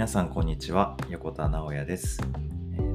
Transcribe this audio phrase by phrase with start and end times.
[0.00, 0.96] 皆さんこんにちは。
[1.10, 2.22] 横田直也です。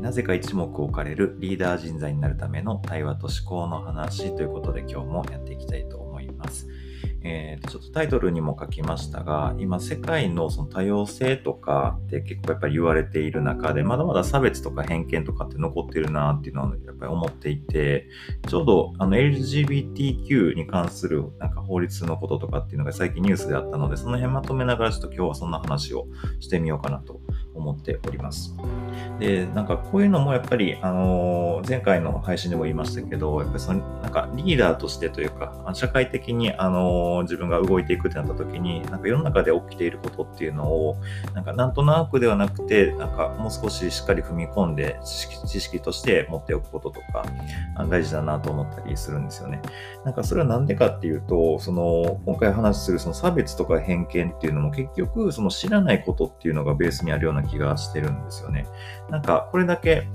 [0.01, 6.04] なぜか一目置かれるリーダー人材になるための対話と思考の話ということで今日もやっていきたいと思います
[7.27, 18.07] えー、ちょっとタイトルにも書きましたが、今世界のその多様性とかって結構やっぱり言われている中で、まだまだ差別とか偏見とかって残ってるなっていうのはやっぱり思っていて、
[18.47, 26.05] ちょうどあの LGBTQ に関するなんか法律のこととかっていうのが最近ニュースであったので、その辺まとめながらちょっと今日はそんな話を
[26.39, 27.21] してみようかなと
[27.55, 28.53] 思っております。
[29.19, 40.97] で、なんかこういうのもやっぱり、あのー、前回の配信でも言いましたけど、やっぱりその、なんかリーダーとしてというか、社会的に、あのー、自分が動いていくってなった時に、なんか世の中で起きていることっていうのを、
[41.33, 47.25] なんかなんとなくではなくて、なんかもう少ししっかり踏み込んで知識知識として持っておくこととか、
[47.89, 49.61] 大事だなと思ったりするんですよね。
[50.03, 58.67] なんかそれはなんでかっていうと、その、今回話するその差別とか偏見っていうのも結局、その知らないことっていうのがベースにあるような気がしてるんですよね。
[59.09, 60.07] なんか、これだけ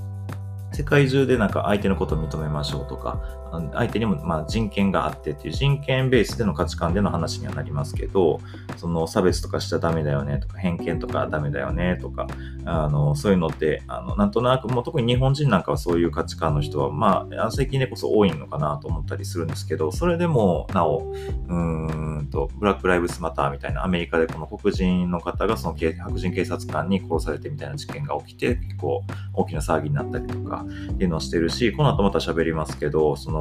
[0.73, 3.21] 世界中でなんか相手のことを認めましょうとか、
[3.51, 8.41] 相手にもまあ人権があってっていう人権ベースでの価値観での話にはなりますけど、
[8.77, 12.27] その差別とかしちゃダメだよねとか、偏見とかダメだよねとか、
[12.65, 21.13] あのそういうのって、あのなんとなく、もう特に日本人なんかはそういう価値観の人は、まあ、最近でこそ多いのかなと思ったりするんですけど、それでもなお、
[21.49, 29.03] うんと、ブラック・ライブスマターみたいなアメリカでこの黒人の方がその白人警察官に殺されてみたいな事件が起きて、結構
[29.35, 33.40] 大きな騒ぎになったりとかっていうのをしてるし、この後また喋りますけど、その、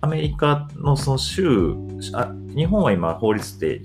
[0.00, 1.74] アメリカのその州、
[2.14, 3.82] あ日本は今法律って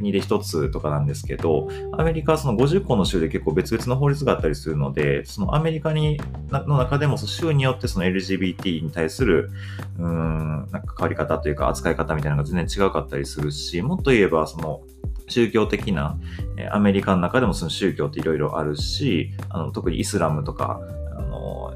[0.00, 6.18] 国で1つとかなんですけど、アメリカはその50個の州で結構別々の法律があったりするので、そのアメリカに
[6.50, 9.50] の中でもその州によってその LGBT に対する、
[9.98, 14.80] うん、なんか変わり方というか扱い方みたいなのが全然違うかったりするし、もっと言えばその
[15.28, 16.18] 宗教的な、
[16.72, 20.80] アメリカの中でもその宗教っていろいろあるし、あの特にイスラムとか、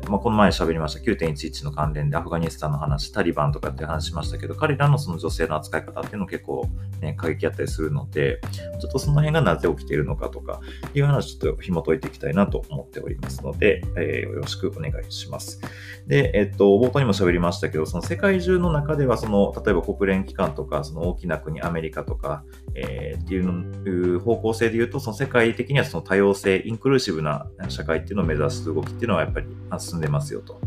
[0.09, 6.69] まあ、この前喋りました9.11の関連でアフガニスタンの話、タリバンとかって話しましたけど、彼らのその女性の扱い方っていうの結構
[7.01, 8.41] ね、過激あったりするので、
[8.81, 10.61] ちょっとその辺がなぜ起きているのかとか
[10.95, 15.61] いう話ちょっと紐解いていきたいなと思っておりますので、えー、よろしくお願いします。
[16.07, 29.47] で、えっと、冒頭にも喋りましたけど、その世界中の中では、その、例えば国連機関とか、その大きな国、アメリカとか、えー、っていう方向性で言うと、その世界的にはその多様性、インクルーシブな社会っていうのを目指す動きっていうのはやっぱり
[29.79, 30.61] 進んでますよと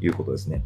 [0.00, 0.62] いうことですね。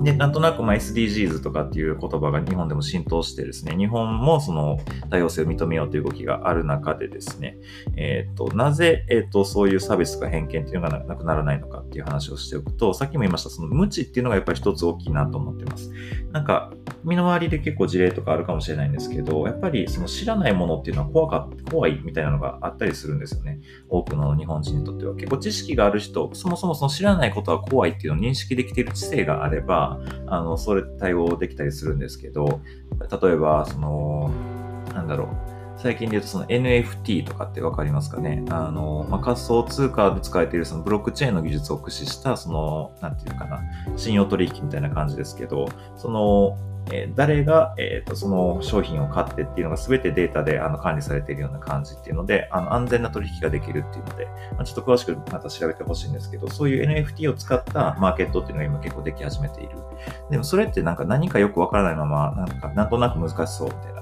[0.00, 4.78] で、なんとなくま SDGs とかっていう言葉が日本でも浸透してですね、日本もその
[5.10, 7.58] 多様性を認めようという動きがある中でですね、
[7.96, 15.90] えっ、ー、と、なぜ、えっ、ー、と、そういう差別とか偏見っていうのがなくならないのかっていう話をしておくと、さっきも言いました、その無知っていうのがやっぱり一つ大きいなと思ってます。
[16.32, 16.72] なんか、
[17.04, 23.60] 身の回りで結構事例とかあるかもしれないんですけど、やっぱりその知らないものっていうのは怖か怖いみたいなのがあったりするんですよね。
[23.88, 25.14] 多くの日本人にとっては。
[25.14, 32.60] 結構知識がある人、そもそもその知らないことは怖いっていうのを認識できている知性があれば、あの、それ対応できたりするんですけど、
[33.22, 34.30] 例えば、その、
[34.94, 35.24] なんだろ
[35.54, 35.57] う。
[35.78, 38.44] 最近で言うとその NFT とかってわかりますかね？
[38.50, 43.62] あの、まあ、仮想通貨で使えているそのブロックチェーンの技術を駆使した、その、なんていうかな、
[43.96, 46.58] 信用取引みたいな感じですけど、その、
[46.90, 59.76] え誰が、えーと、その商品を買ってっていうのが全てデータであの管理されているような感じっていうので、あの安全な取引ができるっていうので、まあ、ちょっと詳しくまた調べてほしいんですけど、そういう NFT を使ったマーケットっていうのが今結構でき始めている。
[60.30, 63.98] でもそれってなんか何かよくわからないまま、なんかなんとなく難しそうみたいな。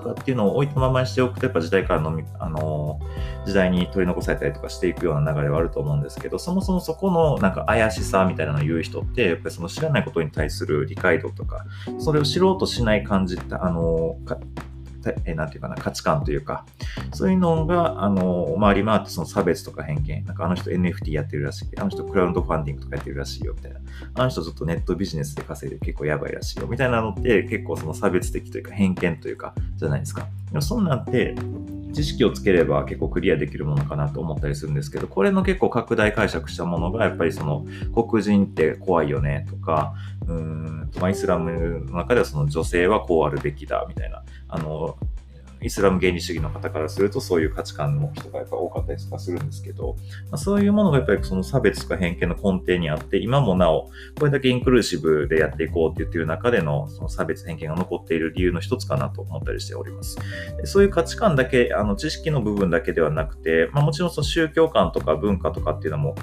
[0.00, 3.00] とかっていうのを置いたままにしておくと、やっぱ時代からのみあの
[3.46, 11.64] 時代に取り残されたりとかしていくような流れはあると思うんですけど、そもそもそこのなんか怪しさみたいなのを言う人って、やっぱりその知らないことに対する理解度とか、
[11.98, 14.16] それを知ろうとしない感じって、あの、
[15.24, 16.64] えなんていうかな、価値観というか、
[17.12, 23.80] そういうのが、あの、回り回ってその差別とか偏見、なんかあの人 NFT やってるらしい、あの人クラウドファンディングとかやってるらしいよ、みたいな。
[24.14, 30.26] あの人ちょっとネットビジネスで稼いで結構やばいらしいよ、みたいなのって結構その差別的というか偏見というか、じゃないですか。
[30.50, 31.34] でもそんなんって、
[31.92, 39.94] 知識をつければ結構クリアできるものかなと思ったりするんですけど、これの結構拡大解釈したものが、やっぱりその黒人って怖いよねとか、
[40.26, 44.96] うーんま、イスラムの中ではその女性はこうあるべきだみたいな、あの、
[45.60, 49.96] イスラム原理主義の方からするとそういう価値観の人がやっぱ多かったりとかするんですけど、
[50.30, 60.18] まあ、そういうものがやっぱりその差別とか偏見の根底にあって、今もなお、これだけインクルーシブでやっていこうって言ってる中でのその差別偏見が残っている理由の一つかなと思ったりしております。
[60.64, 66.14] そういう価値観だけ、あの知識の部分だけではなくて、まあ、もちろんその宗教観とか文化とかっていうのも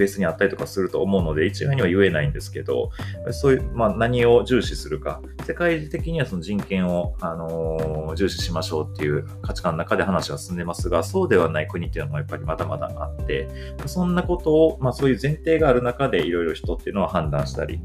[0.00, 2.90] ベースにあったりとかすると思うので、一概には言えないんですけど、
[3.32, 13.48] そういう、まあ、何を重視するか、世界的にはその人権を、あのー、重視しましょうっていう価値観の中で話は進んでますが、そうではない国っていうのもやっぱりまだまだあって、
[13.84, 17.80] そんなことを、まあ、そういう前提がある中でいろいろ人っていうのは判断したり、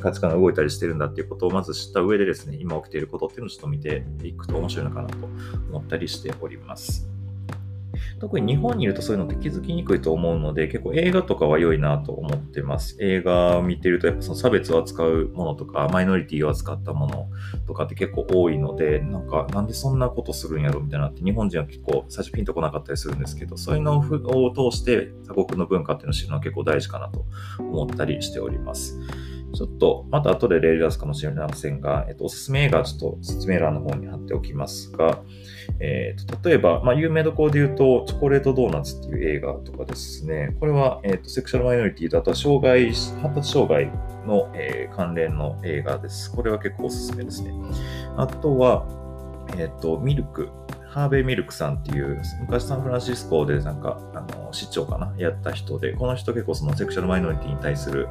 [0.00, 5.16] 価値観が動いたりしてるんだっていうことをまず知った上でですね、今起きていることっていうのをちょっと見ていくと面白いのかなと
[5.70, 7.19] 思ったりしております。
[8.20, 12.96] 特に日本にいるとそういうのって気づきにくいと思うので、結構映画とかは良いなと思ってます。
[13.00, 17.28] 映画を見てると、やっぱその差別を扱うものとか、マイノリティを扱ったもの
[17.66, 27.24] とかって結構多いので、なんか、なんでそんなことするんやろみたいなって、日本人は結構最初ピンとこなかったりするんですけど、そういうのを通して他国の文化っていうのを知るのは結構大事かなと
[27.58, 28.98] 思ったりしております。
[29.52, 35.20] ちょっと、また後で例出すかもしれませんが、えっと、おすすめ映画はちょっと説明欄の方に貼っておきますが、
[35.80, 43.86] えー、と例えば、まあ、有名どころで言うと、チョコレートドーナツっていう映画とかですね、これは、えー、とセクシャルマイノリティと、あとは障害、発達障害
[44.26, 46.30] の、えー、関連の映画です。
[46.32, 47.52] これは結構おすすめですね。
[48.16, 48.86] あとは、
[49.56, 50.48] えっ、と、ミルク。
[50.90, 55.14] ハーベイ・ミルクさんっていう、昔サンフランシスコでなんか、あの、市長かな？
[55.16, 58.08] やった人で、この人結構そのセクシャルマイノリティに対する、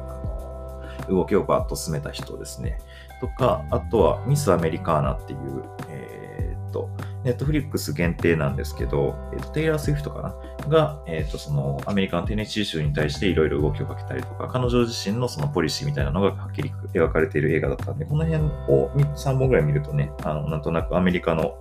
[1.10, 2.78] 動きをバッと進めた人ですね。
[3.20, 6.88] とか、あとはミス・アメリカーナっていう、えー、っと、
[7.22, 10.34] ネットフリックス限定なんですけど、えー、とテイラー・スウィフトかな？
[10.68, 21.54] が、えー、とそのアメリカのテネシー州に対していろいろ動きをかけたりとか、彼女自身のそのポリシーみたいなのがはっきり描かれている映画だったんで、この辺を3本ぐらい見るとね、あのなんとなくアメリカの、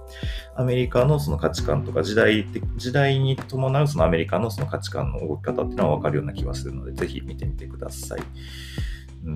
[0.56, 2.46] アメリカのその価値観とか時代
[2.78, 8.20] 時代に伴うそのアメリカのその価値観の動き方っていうのはわかるような気がするので、ぜひ見てみてください。
[9.26, 9.36] うん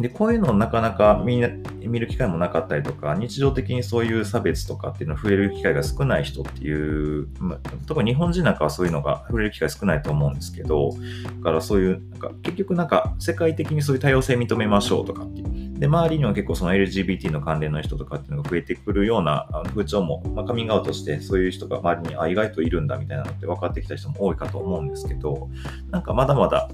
[0.00, 1.48] で、こういうのをなかなかみんな
[1.80, 10.90] 見る機会もなかったりとか、日常的にそういう差別とかっていうのを触れる機会が少ない人っていう、ま、特に日本人なんかはそういうのが触れる機会少ないと思うんですけど、
[11.38, 15.78] だからそういう、なんか結局なんか世界的にそういう多様性認めましょうとかっていう。
[15.78, 25.48] で、周りには結構その LGBT の関連の人とかっていうのが増えてくるような風潮も、まあ、カミングアウトしてそういう人が周りにあ意外といるんだみたいなのって分かってきた人も多いかと思うんですけど、
[25.90, 26.68] なんかまだまだ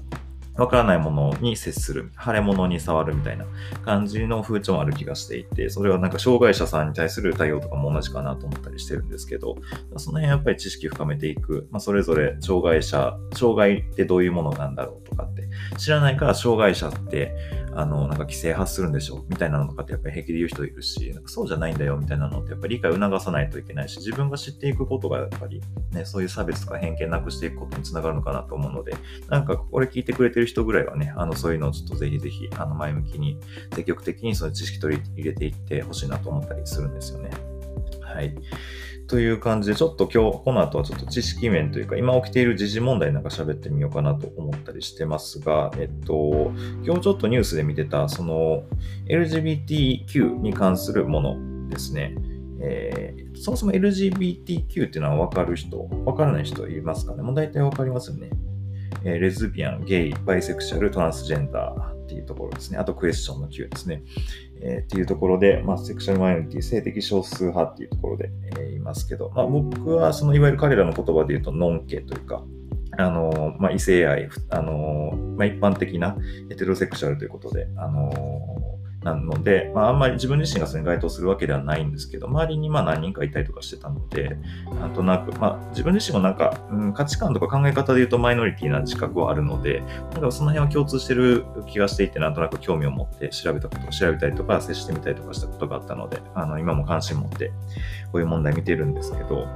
[0.57, 3.45] わからないものに接する、腫れ物に触るみたいな
[3.83, 9.55] 感じの風潮もある気がしていて、それはなんか障害者さんに対する対応とかも同じかなと思ったりしてるんですけど、
[9.97, 17.35] その辺やっぱり知識深めていく、まあ、それぞれ障害者、障害ってどういうものなんだろうとかって、知らないから障害者って、
[17.75, 25.61] あの、なんか規制発するんでしょみたいなのとかってやっぱり平気で言う人いるし、なんかそうじゃないんだよみたいなのってやっぱり理解を促さないといけないし、自分が知っていくことがやっぱり
[25.91, 28.95] ね、そういう差別とか偏見なくしていくことにつながるのかなと思うので、
[29.29, 33.39] なんかこれ聞いてくれてる人ぐらいはね、あの、そういうのをちょっとぜひぜひ、あの、前向きに、
[33.73, 37.29] 積極的にその知識取り入れていってほしいなと思ったりするんですよね。
[38.01, 38.35] はい。
[39.07, 46.51] という感じで、ちょっと今日、この後はちょっと知識面というか、今起きている時事問題なんか喋ってみようかなと思ったりしてますが、えっと、
[46.83, 48.63] 今日ちょっとニュースで見てた、その、
[49.07, 52.15] LGBTQ に関するものですね。
[52.65, 57.21] えー、そもそも LGBTQ っていうのは分かる人、分からない人いますかね？
[57.21, 58.29] もう大体分かりますよね。
[59.03, 62.77] えー、レズビアン、ゲイ、バイセクシャル、トランスジェンダーっていうところですね。
[62.77, 64.03] あとクエスチョンの Q ですね。
[64.65, 72.43] えー、っていうところで、まあ、セクシャルマイノリティ、性的少数派っていうところで、えー、いますけど、まあ、僕はそのいわゆる彼らの言葉で言うと、ノンケというか、
[72.97, 76.15] あのまあ、異性愛、あのまあ、一般的な
[76.49, 78.11] ヘテロセクシャルということで、あの
[79.03, 84.37] なので、まあ、あんまり自分自身がそれに該当するわけではないんですけど、周りにまあ何人かいたりとかしてたので、
[84.79, 89.81] なんとなく、まあ、自分自身もなんか、うん、価値観とか考え方で言うとマイノリティな自覚はあるので、
[90.13, 97.51] なんかその辺は共通してる気がしていて、なんとなく興味を持って調べたこと調べたりとか、接してみたりとかしたことがあったので、あの今も関心持って
[98.11, 99.47] こういう問題見てるんですけど、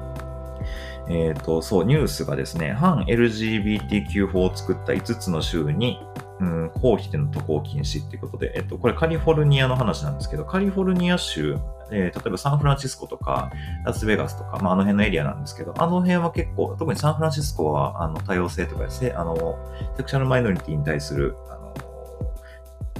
[1.09, 5.99] えっ、ー、と、そう、ニュースがですね、反 LGBTQ 法を作った5つの州に
[6.39, 11.57] うん、公費での渡航禁止っていうことで、えっと、これカリフォルニアの話なんですけど、カリフォルニア州、
[11.91, 13.51] えー、例えばサンフランシスコとか、
[13.85, 19.57] ラスベガスとか、まあ、あの辺のエリアなんですけど、あの辺は結構、特にサンフランシスコは、あの、多様性とかですね、あの、
[19.97, 21.73] セクシャルマイノリティに対する、あの、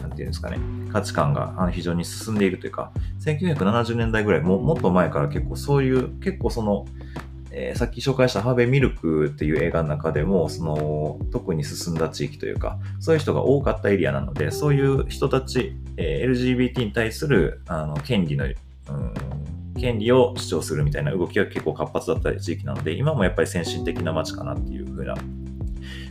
[0.01, 0.57] なんていうんですかね、
[0.91, 6.85] 価値観が非常に進んでいるというか、1970年代ぐらいも、もっと前から結構そういう、結構その、
[7.51, 18.53] えー、さっき紹介したハーベイ・ミルクっていう映画の中でも、その、特に進んだ地域というか、そういう人が多かったエリアなので、そういう人たち、えー、LGBT に対する、あの、権利の、うん、
[19.79, 25.15] 権利を主張するみたいな動きが結構活発だった地域なので、今もやっぱり先進的な街かなっていう風な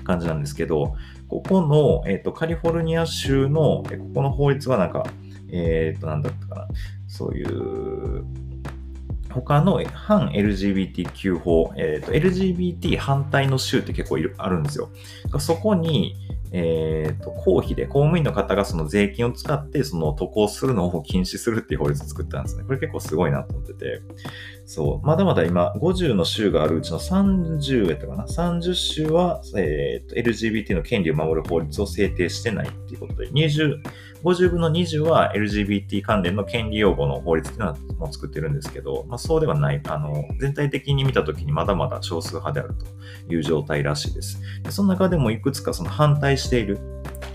[0.04, 0.94] 感じなんですけど、
[1.28, 5.04] ここの、えっ、ー、と、カリフォルニア州の、ここの法律はなんか、
[5.50, 6.68] えっ、ー、と、なんだったかな、
[7.08, 8.24] そういう、
[9.42, 14.90] 他の反 LGBTQ 法、えーと、LGBT 反対の州って結構あるんですよ。
[15.38, 16.14] そこに、
[16.52, 22.64] えっ、と、公費で、公務員の方がその税金を使って、その渡航するのを禁止するっていう法律を作ったんですね。
[22.64, 24.02] これ結構すごいなと思ってて。
[24.68, 25.06] そう。
[25.06, 33.80] まだまだ今、50の州があるうちの30やったかな ?30 州は、えっ、と、LGBT の権利を守る法律を制定してないっていうことで、20、
[34.24, 39.80] 50分の20は LGBT 関連の権利擁護の法律っていうのも作ってるんですけど、まあ、そうではない。
[39.86, 44.40] あの、全体的に見たときにまだまだ少数派であるという状態らしいです。
[44.64, 46.80] でその中でもいくつかその反対している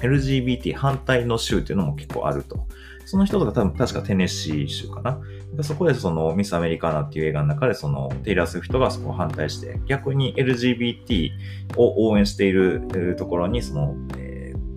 [0.01, 2.67] LGBT 反対の州っていうのも結構あると。
[3.05, 5.19] その人とか多分確かテネシー州かな。
[5.53, 11.31] でそこでそのミス・アメリカーナっていう映画の中でそのテイラー・スウィフトがそこを反対して逆に LGBT
[11.75, 14.30] を応援しているところにその、え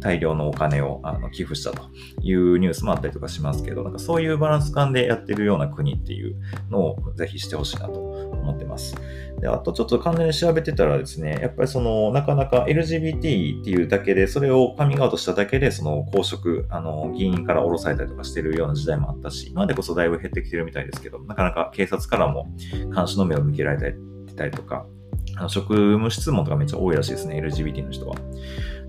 [0.05, 1.83] 大量のお金をあの寄付したと
[2.21, 6.37] いうニュースもあったりとかしますけど、なんかそういうバランス感でやってるような国っていう
[6.69, 8.95] のをぜひしてほしいなと思ってます。
[9.41, 22.55] で、あとちょっと関連で調べてたらですね、やっぱりその、なかなか LGBT っていうだけで、それをカミングアウトしただけで、その公職、あの、議員から降ろされたりとかしてるような時代もあったし、今でこそだいぶ減ってきてるみたいですけど、なかなか警察からも
[22.95, 23.95] 監視の目を向けられ
[24.37, 24.85] たりとか、
[25.37, 28.17] あの職務質問とかめっちゃ多いらしいですね、LGBT の人は。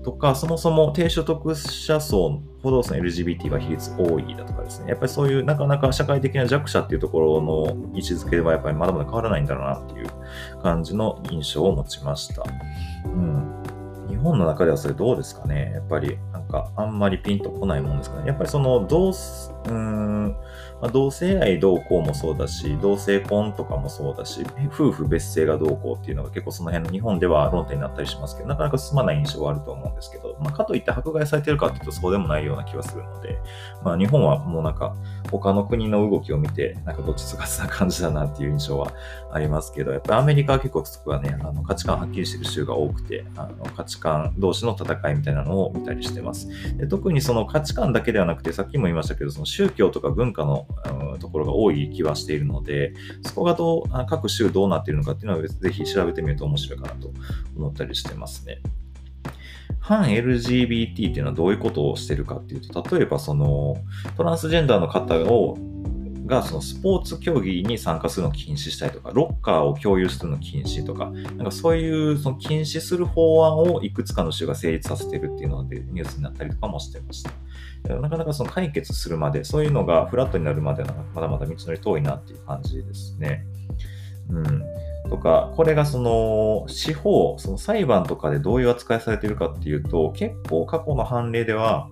[0.06, 12.44] とか、そもそも低所得者層ほどその LGBT が比率多いだとかですね、やっぱりそういうなかなか社会的な弱者っていうところの位置づけではやっぱりまだまだ変わらないんだろうなっていう感じの印象を持ちました。
[13.04, 13.62] うん。
[14.08, 18.28] 日本の中ではそれどうですかねやっぱりなんかあんまりピンとこないもんですかね。
[18.28, 20.36] やっぱりその同、うーん、
[20.80, 33.38] まあ、同性愛同行もそうだし、同性婚とかもそうだし、夫婦別姓がどうこうっていうのが結構その辺の日本では論点になったりしますけど、なかなか進まない印象はあると思うんですけど、まあ、かといって迫害されてるかっていうとそうでもないような気はするので、
[33.82, 34.94] まあ、日本はもうなんか
[35.30, 38.92] 他の国の動きを見て、なんかどっちつかずな感じだなっていう印象は
[39.32, 46.48] ありますけど、やっぱりアメリカは結構そこはね、あの価値観はっきりしてる州が多くて、あの価値観同士の戦いみたいなのを見たりしてます。
[46.76, 50.65] で特にその価値観だけではなくて、さっきも言いましたけど、その宗教とか文化の、
[51.12, 57.10] うん、ところが多い気はしているので、そこがどう、各州どうなっているのかっていうのはぜひ調べてみると面白いかなと
[57.56, 58.58] 思ったりしてますね。
[59.80, 63.76] 反 LGBT っていうのはどういうことをしてるかっていうと、例えばその
[64.16, 65.56] トランスジェンダーの方を
[66.26, 71.06] がそのスポーツ競技に参加するのを禁止したりとか、ロッカーを共有するの禁止とか、
[71.36, 77.30] なんかそういうその禁止する法案をいくつかの州が成立させてるっていうのでニュースになったりとかもしてました。
[77.94, 83.46] なかなかその解決するまで、そういうのがフラットになるまではまだまだ道のり遠いなっていう感じですね。
[84.28, 84.62] うん。
[85.08, 91.88] とか、これがその司法、その裁判とかでどういう扱いされているかっていうと、結構過去の判例では、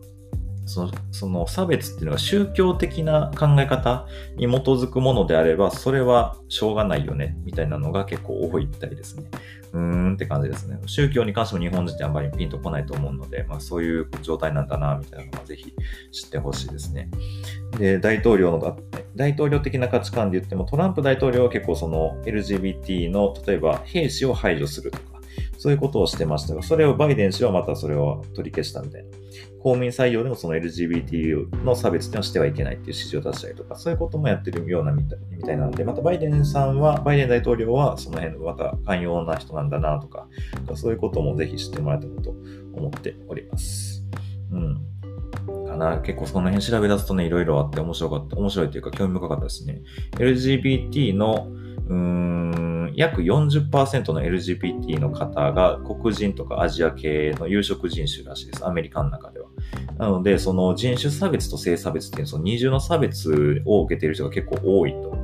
[0.66, 4.06] そのその差別っていうのが宗教的な考え方
[4.36, 9.24] に基づくものであれば、それはしょうがないよね、みたいなのが結構多いみたいですね。
[9.72, 10.78] うーんって感じですね。
[10.86, 15.74] 宗教に関しても日本人ってあんまりピンとこないと思うので、まあ、そういう状態なんだな、みたいなのはぜひ
[16.12, 17.10] 知ってほしいですね。
[17.78, 18.78] で、大統領の、
[19.16, 25.04] 大統領的な価値観で言っても、トランプ大統領は結構その LGBT の、例えば兵士を排除するとか、
[25.58, 29.23] そういうことをしてましたが、それをバイデン氏はまたそれを取り消したみたいな。
[29.64, 40.28] 公務員採用でもその LGBT の差別っていうのはしてはいけないっていう指示を出したりとか、そういうこともやってるようなみたいみたいなので、またバイデンさんは、バイデン大統領はその辺また寛容な人なんだなとか、
[40.74, 42.30] そういうこともぜひ知ってもらえたらと
[42.74, 44.04] 思っております。
[44.52, 44.84] うん。
[45.66, 45.98] かな。
[46.02, 49.80] 結構その辺調べ出すとね、いろいろあって面白かった、面白いというか興味深かったですね。
[50.18, 51.48] LGBT の、
[51.86, 58.66] うーん、約40%の LGBT の方が黒人とかアジア系の有色人種らしいです。
[58.66, 59.48] アメリカの中では。
[59.98, 65.16] なので、その人種差別と性差別っていうその二重の差別を受けている人が結構多いと。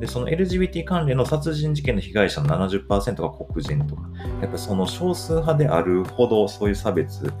[0.00, 4.02] で、その LGBT 関連の殺人事件の被害者の70%が黒人とか、
[4.40, 7.32] やっぱその少数派であるほどそういう差別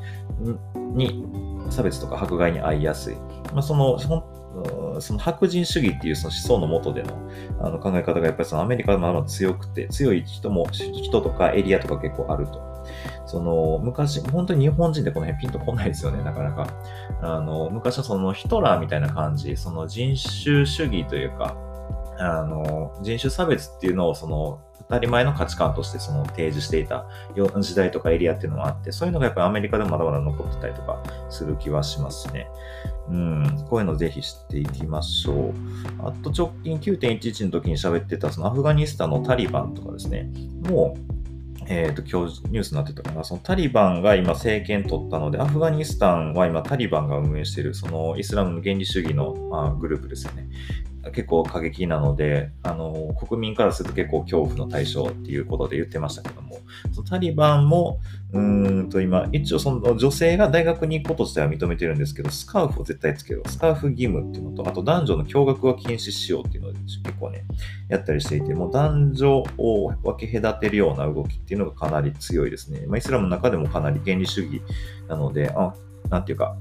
[0.94, 1.24] に、
[1.70, 3.14] 差別とか迫害に遭いやすい。
[3.52, 3.98] まあ、その、
[5.00, 12.76] その白人主義っていうその思想のもとでのあの考え方がやっぱりそのアメリカのまだまだ強くて、強い人も、人とかエリアとか結構あると。
[13.26, 16.68] その昔、本当に日本人でこの辺ピンとこないですよね、なかなか。
[17.22, 21.56] あの昔はそのヒトラーみたいな感じ、その人種主義というか、
[22.18, 32.48] あの人種差別っていうのをその当たり前の価値観としてその提示していた時代とかエリアっていうのがあって、そういうのがやっぱりアメリカでもまだまだ残ってたりとかする気はしますね。
[33.08, 35.52] うん、こういうのぜひ知っていきましょう。
[36.00, 40.30] あと直近9.11の時に喋ってたそのアフガニスタンのタリバンとかですね、
[40.68, 41.16] もう
[41.68, 50.48] えっ、ー、と、今日ニュースになってたかな、そのタリバンが今政権取ったので、アフガニスタンは今タリバンが運営している、そのイスラムの原理主義の、まあ、グループですよね。
[51.12, 56.58] 結構過激なので、あの、国民からすると結構恐怖の対象っていうことで言ってましたけども、
[56.92, 58.00] そのタリバンも、
[58.32, 63.42] うーんと今、一応その女性が大学に行くこと自体は認めてるんですけど、スカーフを絶対つけろ。
[63.46, 67.44] スカーフ義務っていうのと、あと男女の共学は禁止しようっていうので結構ね、
[67.88, 72.84] やったりしていて、もう男女を分け隔てるような動きっていうのがかなり強いですね。
[72.86, 74.62] まあ、イスラムの中でもかなり原理主義
[75.08, 75.74] なので、あ
[76.10, 76.56] なんていうか、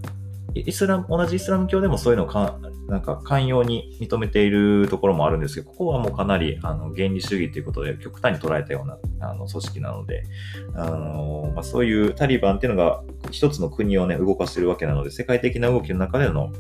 [0.56, 2.58] イスラム、同じイスラム教でもそういうのをか、
[2.88, 10.24] なんか寛容に認めているところもあるんですけど、ここはもうかなりあの原理主義ということで極端に捉えたようなあの組織なので、
[10.76, 16.52] あのまあ、そういうタリバンっていうのが一つの国をね、動かしてるわけなので、世界的な動きの中での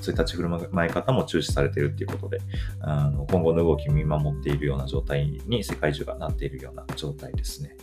[0.00, 2.38] そういう立ち振る舞い方も注視されているということで、
[2.80, 7.76] あの今後の動きを見守っているような状態に世界中がなっているような状態ですね。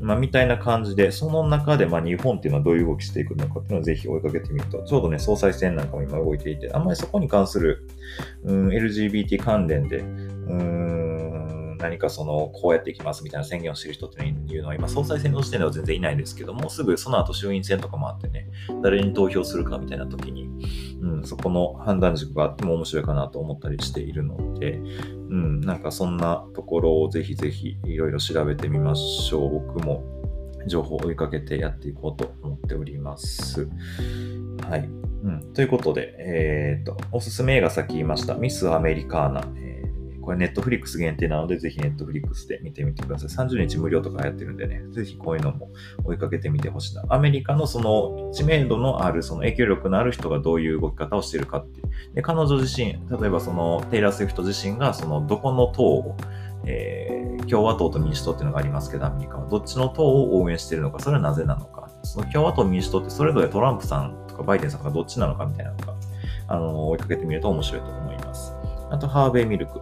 [0.00, 7.86] まあ、みたいな感じで、その中で、ま、日本っていうのはどういう動きしていくのかっていうのをぜひ追いかけてみると、ちょうどね、総裁選なんかも今動いていて、あんまりそこに関する、
[8.44, 10.02] うん、LGBT 関連で、う
[10.54, 10.90] ん
[11.80, 18.48] 何かその、こうやっていきますみたいな宣言をしている人っていうのは、今、総裁選の時点では全然いないんですけども、すぐその後衆院選とかもあってね、
[18.82, 20.48] 誰に投票するかみたいな時に、
[21.00, 29.66] うん、そこの判断軸があっても面白いかなと思ったりしているので、うん、なんかそんなところをぜひぜひいろいろ調べてみましょう。
[29.66, 30.04] 僕も
[30.66, 33.68] 情報を追いかけてやっていこうと思っております。
[34.68, 34.88] はい。
[35.22, 38.34] うん、ということで、えっ、ー、と、おすすめ映画さっき言いました。
[38.34, 39.44] ミス・アメリカーナ。
[40.20, 43.46] これネットフリックス限定なので、ぜひネットフリックスで見てみてください。
[43.46, 45.70] 30日無料とかやってるんでね、ぜひこういうのも
[46.04, 47.04] 追いかけてみてほしいな。
[47.08, 52.14] アメリカのその知名度のある、その影響力のある人がどういう動き方をしてるかっていう。
[52.14, 56.16] で、彼女自身、例えばそのテイラー・スウィフト自身が、そのどこの党を、
[56.66, 61.88] えー、共和党と民主党っていうのがありますけど、アメリカはどっちの党を応援してるのか、それはなぜなのか。
[62.02, 65.94] その共和党、民主党ってそれぞれトランプさんとかバイデンさんがどっちなのかみたいなのが、
[66.48, 68.54] あの、追いかけてみると面白いと思います。
[68.90, 69.80] あと、ハーベイ・ミルク。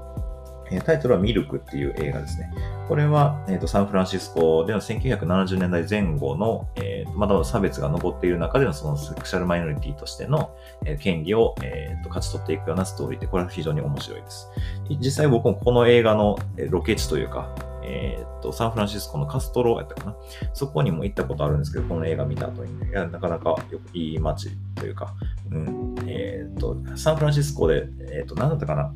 [0.84, 2.50] タイトルはミルクっていう映画ですね。
[2.88, 14.48] これは、えーと、サンフランシスコでの1970年代前後の、えー、まだ差別が残っている中でのそのセクシャルマイノリティとしての、えー、権利を、えーと、勝ち取っていくようなストーリーで、これは非常に面白いです。
[15.00, 16.38] 実際僕もこの映画の
[16.70, 17.54] ロケ地というか、
[17.88, 20.16] えっ、と、サンフランシスコのカストロやったかな。
[20.52, 25.14] そこにも行ったことあるんですけど、この映画見た後に、ね、いやなかなかよくいい街というか、
[25.50, 28.92] うん、えっ、と、サンフランシスコで、えっ、と、何だったかな。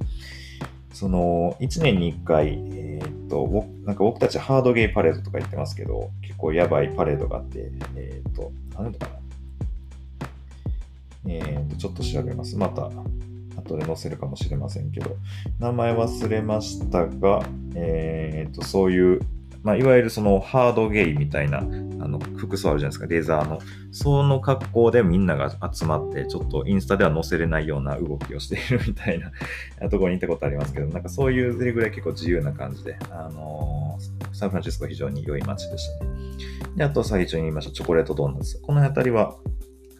[0.92, 9.18] その、1年に1回、えー、っと、なんか僕たちハードゲイパレードとか言ってますけど、結構やばいパレードがあって、えー、っと、何だかな。
[11.26, 12.57] えー、っと、ちょっと調べます。
[12.57, 12.90] また、
[13.57, 15.16] 後で載せるかもしれませんけど、
[15.59, 17.42] 名前忘れましたが、
[17.74, 19.20] えっと、そういう
[19.62, 23.61] まあ、いわゆるそのハードゲイみたいなあの服装あるじゃないですか、レザーの。
[23.92, 29.31] その格好でみんなが集まって、ちょっとインスタでは載せれないような動きをしているみたいな
[29.88, 36.11] ところに行ったことありますけど、なんかそういうゼリぐらい結構自由な感じで、あのー、サンフランシスコ非常に良い街でしたね。
[36.77, 38.61] で、あと最初に言いましたチョコレートドーナツ。
[38.61, 39.37] この辺りは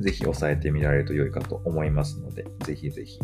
[0.03, 3.19] ぜひ押さえてみられると良いかと思いますので、ぜひぜひ。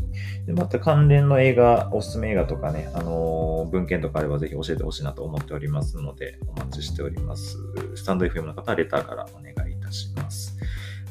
[0.47, 7.59] でまた関連の映画、おすすめ映画とかね、あのー、文献とかあればぜひ教えてほしいなと思っておりますので、お待ちしております。
[7.95, 10.57] スタンド FM の方はレターからお願いいたします。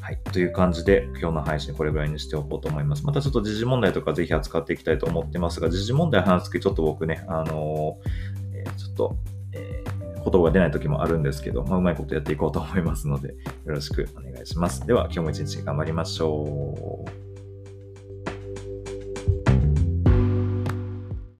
[0.08, 0.20] はい。
[0.32, 3.06] という感じで、今日の配信これぐらいにしておこうと思います。
[3.06, 9.18] またちょっと時事問題とかぜひ扱っていきたいと思ってますが、時事問題話すときちょっと僕ね、あのー、えー、ちょっと、
[10.30, 13.36] 言葉が出ない時もあるんですけど、まあ、うまいことやっていこうと思いますので、よ
[13.66, 14.86] ろしくお願いします。
[14.86, 17.27] では、今日も一日頑張りましょう。